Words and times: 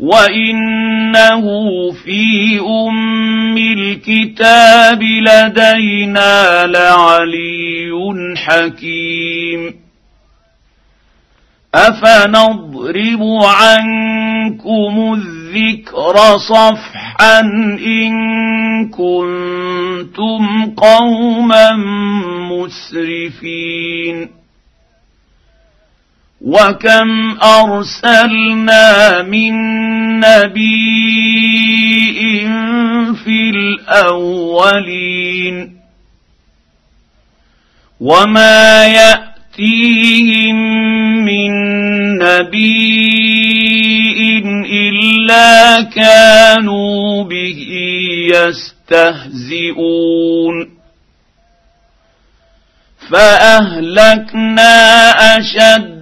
وانه 0.00 1.44
في 2.04 2.58
ام 2.60 3.56
الكتاب 3.58 5.02
لدينا 5.02 6.66
لعلي 6.66 7.90
حكيم 8.36 9.74
افنضرب 11.74 13.22
عنكم 13.44 15.14
الذكر 15.14 16.16
صفحا 16.38 17.40
ان 17.86 18.12
كنتم 18.88 20.66
قوما 20.76 21.70
مسرفين 22.50 24.39
وكم 26.40 27.38
ارسلنا 27.42 29.22
من 29.22 29.54
نبي 30.20 31.40
في 33.24 33.50
الاولين 33.90 34.76
وما 38.00 38.86
ياتيهم 38.86 40.56
من 41.24 41.50
نبي 42.18 43.20
الا 44.72 45.82
كانوا 45.82 47.24
به 47.24 47.66
يستهزئون 48.90 50.70
فاهلكنا 53.10 54.70
اشد 55.38 55.99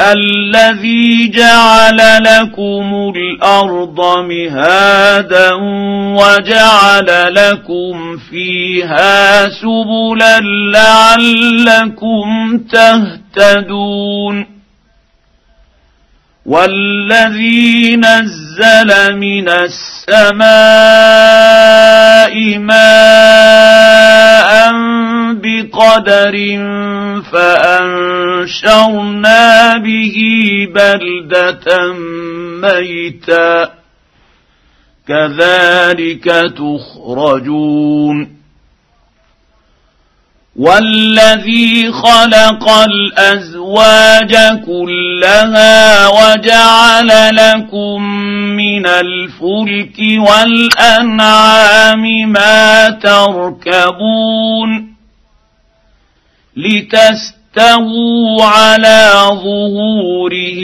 الذي 0.00 1.28
جعل 1.28 1.96
لكم 2.22 3.12
الأرض 3.16 4.00
مهادا 4.18 5.54
وجعل 6.20 7.34
لكم 7.34 8.16
فيها 8.30 9.48
سبلا 9.48 10.40
لعلكم 10.72 12.58
تهتدون 12.72 14.46
والذي 16.46 17.96
نزل 17.96 19.16
من 19.16 19.48
السماء 19.48 20.46
بقدر 25.96 26.36
فانشرنا 27.32 29.44
به 29.78 30.16
بلده 30.74 31.92
ميتا 32.62 33.68
كذلك 35.08 36.24
تخرجون 36.56 38.36
والذي 40.56 41.92
خلق 41.92 42.68
الازواج 42.70 44.36
كلها 44.66 46.08
وجعل 46.08 47.36
لكم 47.36 48.02
من 48.56 48.86
الفلك 48.86 49.98
والانعام 50.28 52.02
ما 52.32 52.90
تركبون 52.90 54.95
لتستووا 56.56 58.44
على 58.44 59.12
ظهوره 59.28 60.62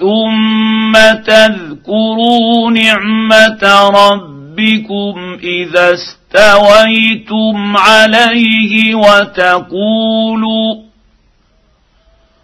ثم 0.00 0.92
تذكروا 1.26 2.70
نعمة 2.70 3.90
ربكم 3.90 5.38
إذا 5.42 5.94
استويتم 5.94 7.76
عليه 7.76 8.94
وتقولوا 8.94 10.74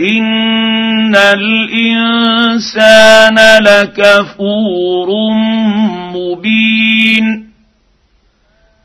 ان 0.00 1.16
الانسان 1.16 2.78
لكفور 3.62 5.08
مبين 6.14 7.50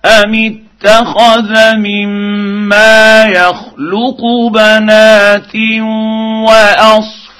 ام 0.06 0.34
اتخذ 0.34 1.75
مما 1.78 3.24
يخلق 3.25 4.22
بنات 4.53 5.56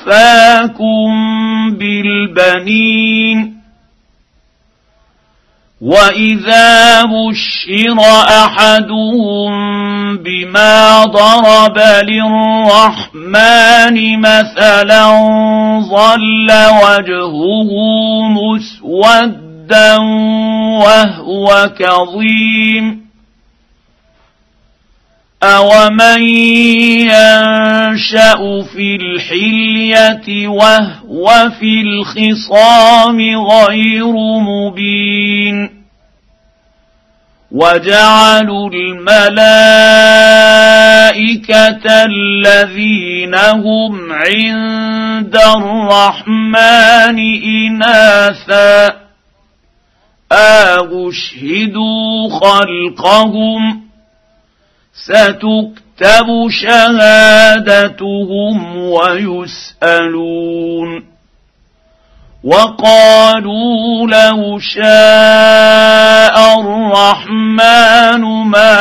واصفاكم 0.06 1.12
بالبنين 1.78 3.55
واذا 5.82 7.04
بشر 7.04 8.00
احدهم 8.28 9.54
بما 10.18 11.06
ضرب 11.06 11.78
للرحمن 12.10 13.40
مثلا 14.20 15.06
ظل 15.80 16.52
وجهه 16.84 17.72
مسودا 18.30 19.98
وهو 20.80 21.70
كظيم 21.80 23.05
اومن 25.46 26.24
ينشا 27.06 28.34
في 28.74 28.96
الحليه 28.96 30.48
وهو 30.48 31.50
في 31.60 31.82
الخصام 31.82 33.20
غير 33.38 34.14
مبين 34.40 35.86
وجعلوا 37.52 38.70
الملائكه 38.70 39.46
الذين 42.06 43.36
هم 43.36 44.12
عند 44.12 45.36
الرحمن 45.56 47.20
اناثا 47.44 49.06
اشهدوا 51.10 52.30
خلقهم 52.40 53.85
ستكتب 54.96 56.50
شهادتهم 56.50 58.06
ويسألون. 58.78 60.36
وقالوا 62.44 64.08
لو 64.08 64.60
شاء 64.60 66.36
الرحمن 66.62 68.22
ما 68.22 68.76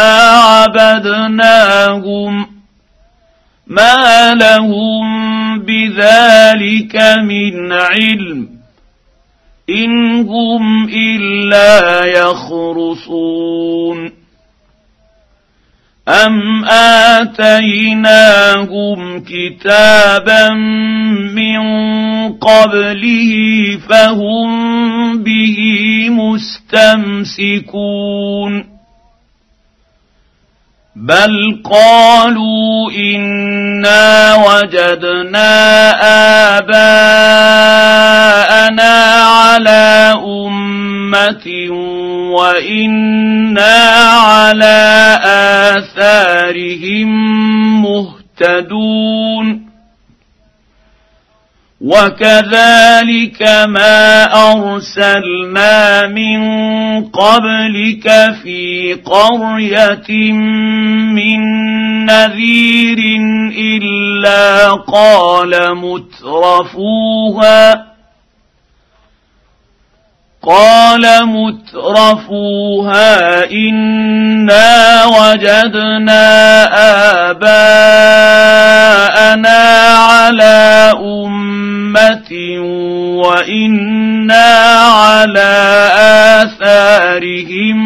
عبدناهم 0.74 2.46
ما 3.66 4.34
لهم 4.34 5.04
بذلك 5.58 6.96
من 7.18 7.72
علم 7.72 8.48
إن 9.70 10.20
هم 10.28 10.88
إلا 10.88 12.04
يخرصون. 12.04 13.44
ام 16.08 16.64
اتيناهم 17.20 18.60
كتابا 19.24 20.48
من 21.34 21.62
قبله 22.32 23.32
فهم 23.88 25.22
به 25.22 25.58
مستمسكون 26.10 27.54
بل 30.96 31.60
قالوا 31.64 32.90
انا 32.92 34.34
وجدنا 34.34 35.90
اباءنا 36.58 36.84
على 39.22 40.14
امه 40.24 41.46
وأنا 42.30 43.76
على 44.14 45.18
اثارهم 45.76 47.10
مهتدون 47.82 49.63
وكذلك 51.84 53.42
ما 53.68 54.24
ارسلنا 54.52 56.06
من 56.06 56.40
قبلك 57.04 58.34
في 58.42 58.94
قريه 59.04 60.32
من 61.12 61.40
نذير 62.06 62.98
الا 63.58 64.72
قال 64.72 65.76
مترفوها 65.76 67.14
قال 70.46 71.26
مترفوها 71.26 73.10
إنا 73.50 75.04
وجدنا 75.04 76.24
آباءنا 77.30 78.68
على 79.96 80.92
أمة 81.00 82.58
وإنا 83.24 84.54
على 84.84 85.88
آثارهم 86.42 87.78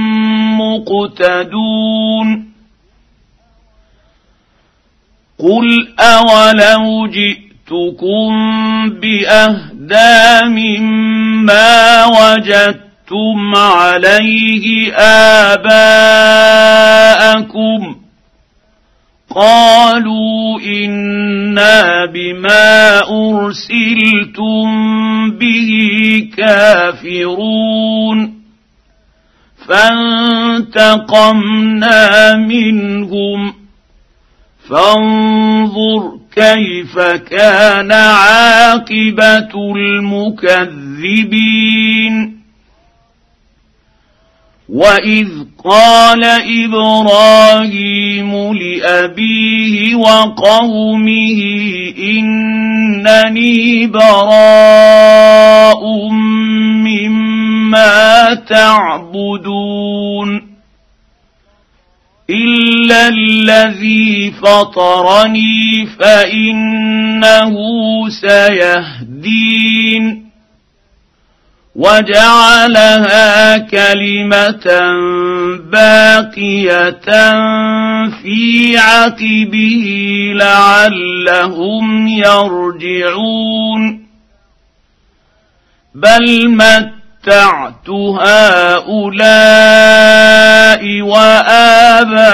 مقتدون 0.60 2.48
قل 5.38 5.88
أولو 6.00 7.06
جئتكم 7.06 8.32
باهدى 9.88 10.48
مما 10.48 12.06
وجدتم 12.06 13.54
عليه 13.54 14.92
آباءكم 15.54 17.96
قالوا 19.34 20.60
إنا 20.60 22.06
بما 22.06 22.98
أرسلتم 23.10 24.66
به 25.30 25.70
كافرون 26.36 28.38
فانتقمنا 30.68 32.36
منهم 32.36 33.54
فانظر 34.68 36.17
كيف 36.34 36.98
كان 37.30 37.92
عاقبة 37.92 39.48
المكذبين 39.76 41.58
وإذ 44.68 45.28
قال 45.64 46.24
إبراهيم 46.64 48.32
لأبيه 48.54 49.94
وقومه 49.94 51.38
إنني 51.98 53.86
براء 53.86 55.82
مما 56.84 58.34
تعبدون 58.48 60.47
الا 62.30 63.08
الذي 63.08 64.34
فطرني 64.42 65.86
فانه 65.98 67.54
سيهدين 68.08 70.28
وجعلها 71.74 73.58
كلمه 73.58 74.66
باقيه 75.72 77.00
في 78.22 78.78
عقبه 78.78 79.86
لعلهم 80.34 82.08
يرجعون 82.08 84.06
بل 85.94 86.48
متعت 87.28 87.88
هؤلاء 88.20 89.02
وآباءهم 91.02 92.30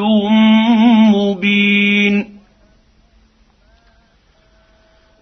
مبين. 1.14 2.41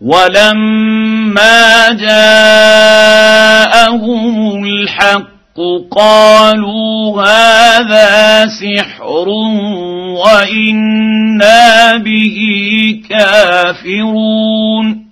ولما 0.00 1.88
جاءهم 1.92 3.44
الحق 4.64 5.37
قالوا 5.90 7.22
هذا 7.22 8.46
سحر 8.46 9.28
وإنا 10.24 11.96
به 11.96 12.38
كافرون. 13.10 15.08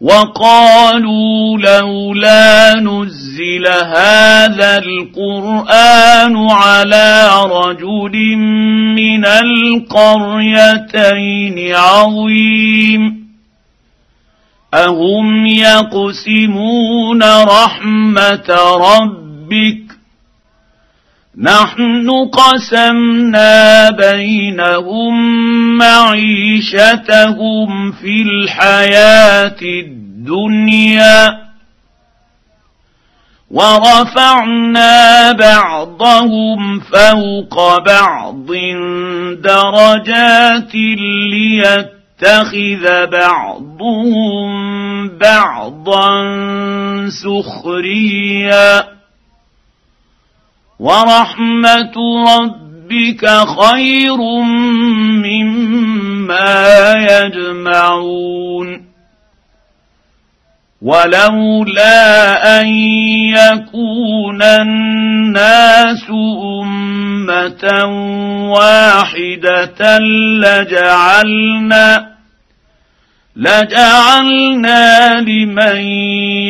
وقالوا 0.00 1.58
لولا 1.58 2.74
نزل 2.74 3.66
هذا 3.66 4.78
القرآن 4.78 6.50
على 6.50 7.30
رجل 7.44 8.36
من 8.96 9.24
القريتين 9.24 10.56
عظيم. 11.76 13.19
اهم 14.74 15.46
يقسمون 15.46 17.22
رحمه 17.42 18.48
ربك 18.76 19.82
نحن 21.38 22.10
قسمنا 22.32 23.90
بينهم 23.90 25.14
معيشتهم 25.78 27.12
في 27.92 28.22
الحياة 28.22 29.56
الدنيا 29.62 31.50
ورفعنا 33.50 35.32
بعضهم 35.32 36.80
فوق 36.80 37.78
بعض 37.86 38.46
درجات 39.42 40.74
ليتخذ 42.22 43.06
بعضهم 43.06 44.50
بعضا 45.08 46.08
سخريا. 47.08 48.84
ورحمة 50.80 51.94
ربك 52.28 53.26
خير 53.28 54.18
مما 55.24 56.92
يجمعون. 57.10 58.89
ولولا 60.82 62.60
أن 62.60 62.68
يكون 63.36 64.42
الناس 64.42 66.10
أمة 66.62 67.64
واحدة 68.50 69.98
لجعلنا 70.38 72.10
لجعلنا 73.36 75.20
لمن 75.20 75.80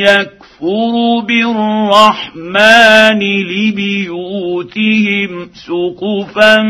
يكفر 0.06 1.20
بالرحمن 1.28 3.20
لبيوتهم 3.50 5.30
سقفا 5.66 6.62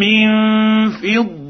من 0.00 0.28
فضة 0.90 1.45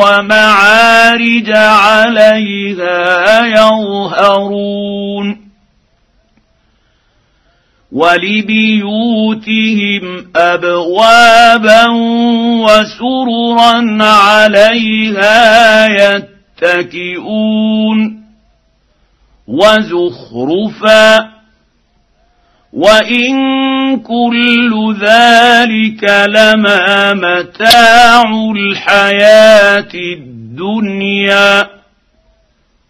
ومعارج 0.00 1.50
عليها 1.56 3.46
يظهرون 3.46 5.46
ولبيوتهم 8.86 10.26
أبوابا 10.36 11.84
وسررا 12.64 14.04
عليها 14.04 15.86
يتكئون 16.62 17.98
وزخرفا 19.46 21.35
وان 22.76 23.36
كل 24.00 24.96
ذلك 25.00 26.04
لما 26.28 27.14
متاع 27.14 28.22
الحياة 28.56 29.88
الدنيا 29.94 31.68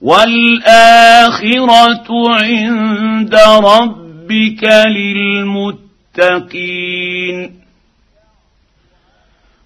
والاخره 0.00 2.06
عند 2.30 3.34
ربك 3.64 4.64
للمتقين 6.16 7.52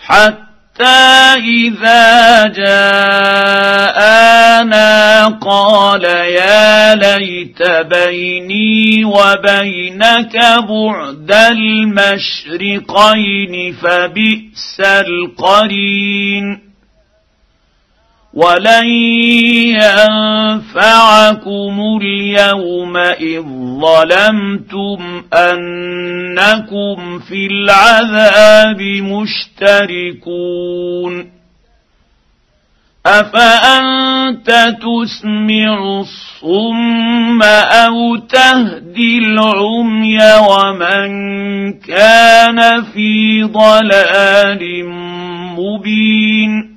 حتى 0.00 1.34
إذا 1.36 2.46
جاءنا 2.46 4.10
قال 5.26 6.04
يا 6.04 6.94
ليت 6.94 7.62
بيني 7.62 9.04
وبينك 9.04 10.36
بعد 10.68 11.32
المشرقين 11.52 12.92
فبئس 13.72 14.80
القرين. 14.80 16.69
ولن 18.34 18.86
ينفعكم 20.70 21.98
اليوم 22.02 22.96
اذ 22.96 23.42
ظلمتم 23.80 25.22
انكم 25.34 27.18
في 27.18 27.46
العذاب 27.46 28.82
مشتركون 29.60 31.30
افانت 33.06 34.50
تسمع 34.80 36.00
الصم 36.00 37.42
أو 37.72 38.16
تهدي 38.16 39.18
العمي 39.18 40.18
ومن 40.38 41.10
كان 41.72 42.82
في 42.82 43.42
ضلال 43.42 44.84
مبين 45.58 46.69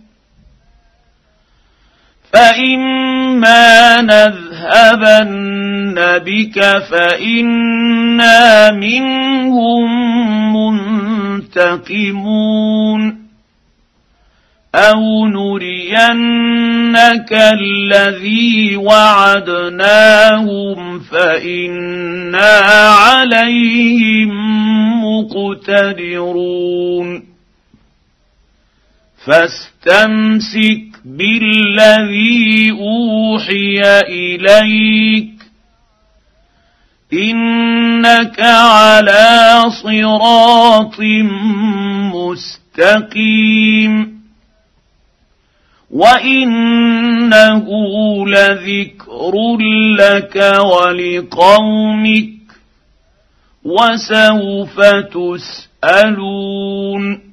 فإما 2.34 4.02
نذهبن 4.02 5.96
بك 6.26 6.58
فإنا 6.90 8.72
منهم 8.72 9.88
منتقمون 11.46 13.02
أو 14.76 15.28
نرينك 15.28 17.34
الذي 17.34 18.78
وعدناهم 18.78 20.50
فإنا 21.00 22.60
عليهم 22.90 24.30
مقتدرون 25.06 26.54
فاستمسك 29.26 30.84
بالذي 31.06 32.72
أوحي 32.72 33.82
إليك. 34.10 35.34
إنك 37.14 38.40
على 38.40 39.64
صراط 39.84 41.00
مستقيم. 42.14 43.94
وإنه 45.92 47.66
لذكر 48.28 49.34
لك 49.98 50.36
ولقومك 50.66 52.30
وسوف 53.64 54.82
تسألون. 55.84 57.33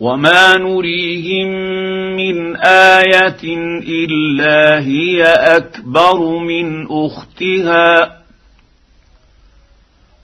وما 0.00 0.56
نريهم 0.56 1.48
من 2.16 2.56
إيه 2.56 3.38
الا 3.88 4.78
هي 4.78 5.22
اكبر 5.24 6.38
من 6.38 6.86
اختها 6.90 8.18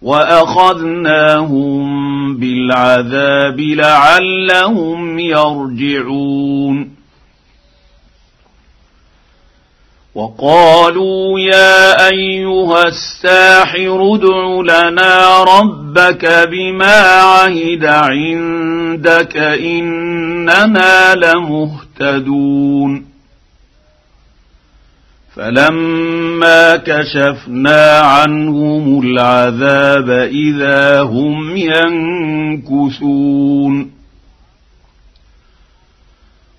واخذناهم 0.03 1.85
بالعذاب 2.37 3.61
لعلهم 3.61 5.19
يرجعون 5.19 6.95
وقالوا 10.15 11.41
يا 11.41 12.09
ايها 12.11 12.83
الساحر 12.87 14.15
ادع 14.15 14.61
لنا 14.79 15.45
ربك 15.45 16.49
بما 16.51 17.01
عهد 17.11 17.85
عندك 18.95 19.37
اننا 19.37 21.15
لمهتدون. 21.15 23.07
فلما 25.37 26.77
كشفنا 26.77 28.01
عنهم 28.01 29.01
العذاب 29.01 30.11
إذا 30.33 31.03
هم 31.03 31.57
ينكثون. 32.67 33.94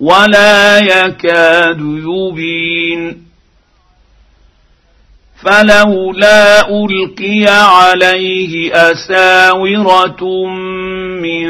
ولا 0.00 0.78
يكاد 0.78 1.80
يبين. 1.80 3.30
فلولا 5.42 6.68
ألقي 6.68 7.44
عليه 7.48 8.72
أساورة 8.90 10.46
من 11.22 11.46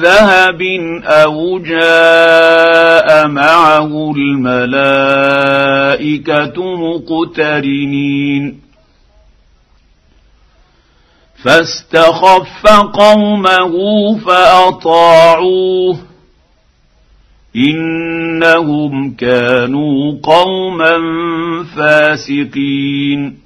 ذهب 0.00 0.62
أو 1.04 1.58
جاء 1.58 3.28
معه 3.28 4.12
الملائكة 4.16 5.56
مقترنين. 6.76 8.60
فاستخف 11.44 12.66
قومه 12.92 13.74
فأطاعوه. 14.18 16.13
إنهم 17.56 19.16
كانوا 19.16 20.20
قوما 20.22 20.96
فاسقين. 21.76 23.38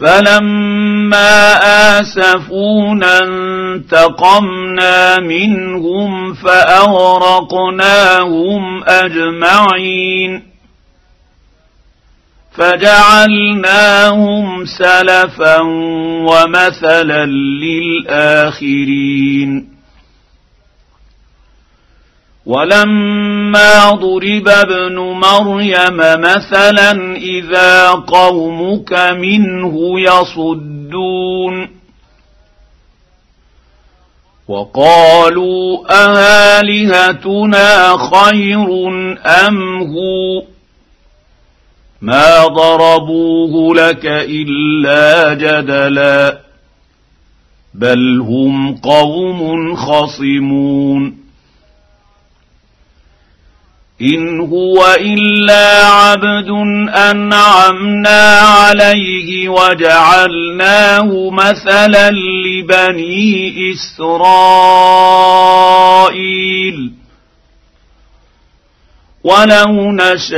فلما 0.00 1.54
آسفونا 2.00 3.18
انتقمنا 3.18 5.20
منهم 5.20 6.34
فأغرقناهم 6.34 8.84
أجمعين. 8.84 10.42
فجعلناهم 12.52 14.64
سلفا 14.64 15.60
ومثلا 16.28 17.26
للآخرين. 18.06 19.75
ولما 22.46 23.90
ضرب 23.90 24.48
ابن 24.48 24.98
مريم 24.98 25.96
مثلا 25.96 27.16
إذا 27.16 27.90
قومك 27.90 28.92
منه 28.92 30.00
يصدون. 30.00 31.68
وقالوا 34.48 35.78
االهتنا 35.90 37.96
خير 37.96 38.88
أم 39.26 39.82
هو؟ 39.82 40.42
ما 42.02 42.46
ضربوه 42.46 43.74
لك 43.74 44.06
إلا 44.06 45.34
جدلا 45.34 46.38
بل 47.74 48.20
هم 48.20 48.76
قوم 48.76 49.76
خصمون. 49.76 51.25
إن 54.02 54.40
هو 54.40 54.84
إلا 55.00 55.86
عبد 55.86 56.50
أنعمنا 57.10 58.40
عليه 58.40 59.48
وجعلناه 59.48 61.30
مثلا 61.30 62.10
لبني 62.10 63.54
إسرائيل. 63.72 64.16
ولو 69.24 69.92
نشاء 69.92 70.36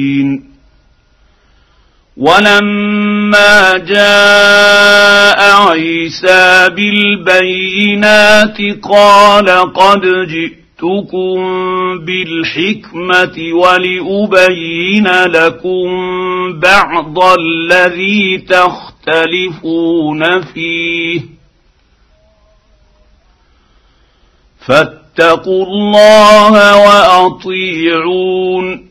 ولما 2.21 3.77
جاء 3.77 5.41
عيسى 5.69 6.69
بالبينات 6.69 8.57
قال 8.83 9.73
قد 9.73 10.01
جئتكم 10.27 11.37
بالحكمة 12.05 13.53
ولأبين 13.53 15.07
لكم 15.07 15.89
بعض 16.59 17.19
الذي 17.39 18.45
تختلفون 18.49 20.41
فيه. 20.41 21.21
فاتقوا 24.67 25.65
الله 25.65 26.77
وأطيعون. 26.77 28.90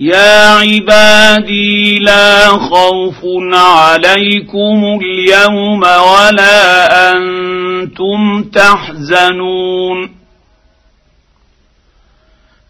يا 0.00 0.48
عبادي 0.54 1.98
لا 1.98 2.48
خوف 2.48 3.20
عليكم 3.52 5.00
اليوم 5.02 5.80
ولا 5.82 7.12
أنتم 7.12 8.42
تحزنون 8.42 10.14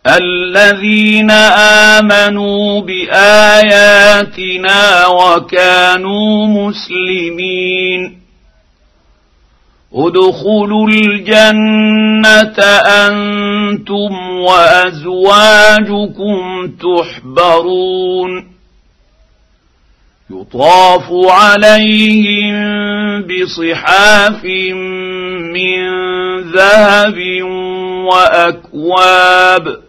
الذين 0.06 1.30
امنوا 2.00 2.80
باياتنا 2.80 4.26
وكانوا 5.06 6.46
مسلمين 6.46 8.21
ادخلوا 9.94 10.88
الجنة 10.88 12.58
أنتم 12.86 14.12
وأزواجكم 14.40 16.38
تحبرون. 16.80 18.52
يطاف 20.30 21.06
عليهم 21.30 22.54
بصحاف 23.22 24.44
من 25.54 25.90
ذهب 26.40 27.18
وأكواب 28.12 29.82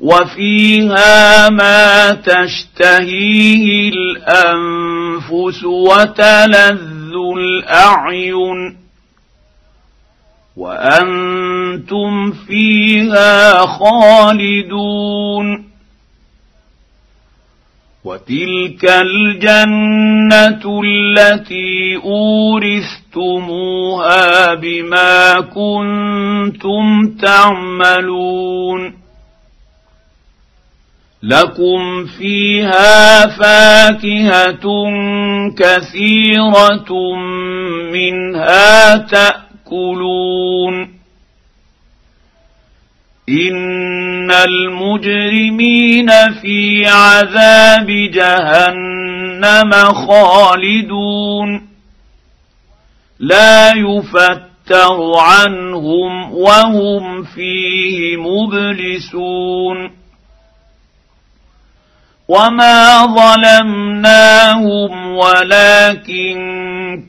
وفيها 0.00 1.48
ما 1.50 2.12
تشتهيه 2.12 3.92
الأنفس 3.92 5.64
وتلذ 5.64 6.99
الأعين 7.16 8.76
وأنتم 10.56 12.32
فيها 12.32 13.66
خالدون 13.66 15.64
وتلك 18.04 18.84
الجنة 18.84 20.80
التي 20.84 21.96
أورثتموها 23.24 24.54
بما 24.54 25.40
كنتم 25.40 27.08
تعملون 27.22 28.99
لكم 31.22 32.06
فيها 32.06 33.26
فاكهه 33.26 34.62
كثيره 35.58 37.14
منها 37.92 38.96
تاكلون 38.96 40.74
ان 43.28 44.30
المجرمين 44.30 46.10
في 46.42 46.86
عذاب 46.86 47.86
جهنم 47.90 49.70
خالدون 49.72 51.66
لا 53.18 53.72
يفتر 53.76 55.12
عنهم 55.18 56.32
وهم 56.34 57.24
فيه 57.24 58.16
مبلسون 58.16 59.99
وما 62.30 63.06
ظلمناهم 63.06 64.92
ولكن 65.16 66.38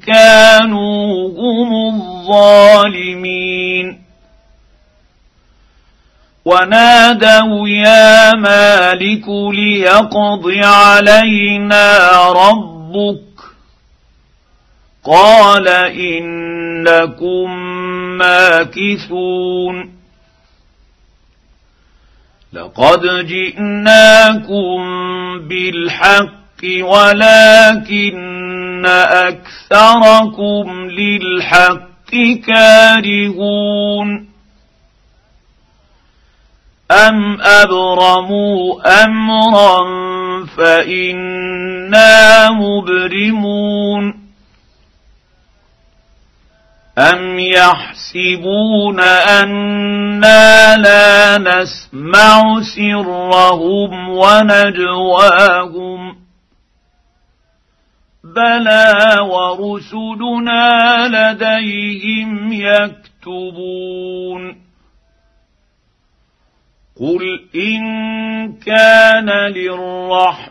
كانوا 0.08 1.30
هم 1.38 1.96
الظالمين 1.96 4.02
ونادوا 6.46 7.70
يا 7.70 8.36
مالك 8.36 9.26
ليقض 9.54 10.52
علينا 10.64 12.18
ربك 12.32 13.22
قال 15.04 15.68
انكم 15.88 17.52
ماكثون 18.18 20.01
لقد 22.54 23.26
جئناكم 23.26 24.80
بالحق 25.48 26.42
ولكن 26.82 28.86
أكثركم 28.86 30.90
للحق 30.90 32.12
كارهون 32.48 34.28
أم 36.92 37.42
أبرموا 37.42 38.82
أمرا 39.04 39.78
فإنا 40.58 42.52
مبرمون 42.52 44.21
ام 46.98 47.40
يحسبون 47.40 49.00
أنا 49.40 50.76
لا 50.78 51.38
نسمع 51.38 52.62
سرهم 52.76 54.10
ونجواهم 54.10 55.42
بلى 58.24 59.20
ورسلنا 59.22 60.68
لديهم 61.08 62.54
يكتبون 62.54 63.92
قل 67.00 67.50
ان 67.56 67.82
كان 68.66 69.30
للرحمن 69.30 70.51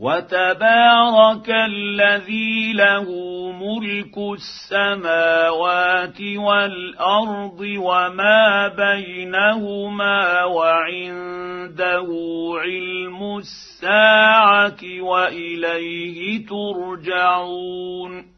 وتبارك 0.00 1.50
الذي 1.50 2.72
له 2.72 3.06
ملك 3.52 4.18
السماوات 4.34 6.20
والأرض 6.20 7.60
وما 7.60 8.68
بينهما 8.68 10.44
وعنده 10.44 12.08
علم 12.62 13.36
الساعة 13.38 15.00
وإليه 15.00 16.46
ترجعون. 16.46 18.37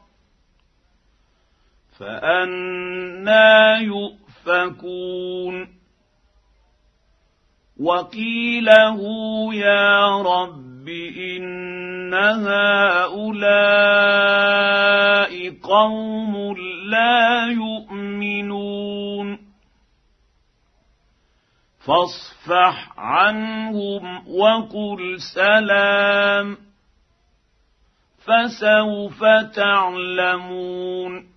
فانى 2.01 3.83
يؤفكون. 3.83 5.67
وقيله 7.81 8.99
يا 9.53 10.21
رب 10.21 10.89
إن 11.17 12.13
هؤلاء 12.13 13.31
قوم 15.63 16.55
لا 16.89 17.47
يؤمنون. 17.51 19.37
فاصفح 21.79 22.99
عنهم 22.99 24.27
وقل 24.27 25.17
سلام 25.35 26.57
فسوف 28.25 29.23
تعلمون. 29.55 31.31